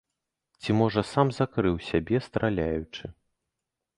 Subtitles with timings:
[0.61, 3.03] Ці, можа, сам закрыў сябе, страляючы.